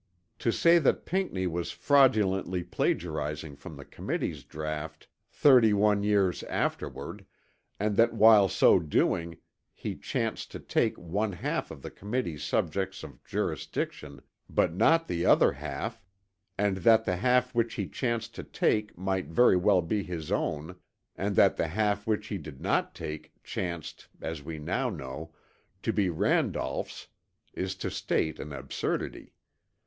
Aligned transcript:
To 0.39 0.51
say 0.51 0.79
that 0.79 1.05
Pinckney 1.05 1.45
was 1.45 1.69
fraudulently 1.71 2.63
plagiarising 2.63 3.55
from 3.55 3.75
the 3.75 3.85
Committee's 3.85 4.43
draught 4.43 5.05
31 5.29 6.01
years 6.01 6.41
afterward 6.45 7.23
and 7.79 7.95
that 7.97 8.11
while 8.15 8.49
so 8.49 8.79
doing 8.79 9.37
he 9.75 9.95
chanced 9.95 10.49
to 10.53 10.59
take 10.59 10.97
one 10.97 11.33
half 11.33 11.69
of 11.69 11.83
the 11.83 11.91
Committee's 11.91 12.43
subjects 12.43 13.03
of 13.03 13.23
jurisdiction 13.23 14.23
but 14.49 14.73
not 14.73 15.07
the 15.07 15.23
other 15.23 15.51
half, 15.51 16.01
and 16.57 16.77
that 16.77 17.05
the 17.05 17.17
half 17.17 17.53
which 17.53 17.75
he 17.75 17.87
chanced 17.87 18.33
to 18.33 18.43
take 18.43 18.97
might 18.97 19.27
very 19.27 19.55
well 19.55 19.83
be 19.83 20.01
his 20.01 20.31
own, 20.31 20.77
and 21.15 21.35
that 21.35 21.57
the 21.57 21.67
half 21.67 22.07
which 22.07 22.25
he 22.25 22.39
did 22.39 22.59
not 22.59 22.95
take 22.95 23.33
chanced, 23.43 24.07
as 24.19 24.41
we 24.41 24.57
now 24.57 24.89
know, 24.89 25.31
to 25.83 25.93
be 25.93 26.09
Randolph's 26.09 27.07
is 27.53 27.75
to 27.75 27.91
state 27.91 28.39
an 28.39 28.51
absurdity. 28.51 29.35